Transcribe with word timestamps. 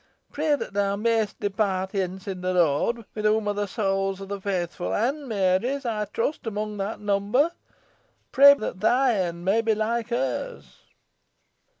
Pray 0.31 0.55
that 0.55 0.73
theaw 0.73 0.99
may'st 0.99 1.39
depart 1.39 1.91
hence 1.91 2.27
i' 2.27 2.33
th' 2.33 2.39
Lord, 2.43 3.05
wi' 3.15 3.21
whom 3.21 3.47
are 3.47 3.53
the 3.53 3.67
sowls 3.67 4.19
of 4.19 4.29
the 4.29 4.41
faithful, 4.41 4.95
an 4.95 5.27
Meary's, 5.27 5.85
ey 5.85 6.07
trust, 6.11 6.47
among 6.47 6.77
the 6.77 6.95
number. 6.95 7.51
Pray 8.31 8.55
that 8.55 8.79
thy 8.79 9.13
eend 9.15 9.43
may 9.45 9.61
be 9.61 9.75
like 9.75 10.09
hers." 10.09 10.79